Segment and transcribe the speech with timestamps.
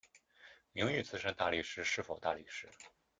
[0.73, 2.67] 名誉资深大律师是否大律师？